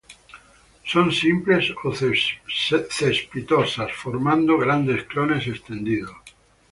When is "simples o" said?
1.21-1.89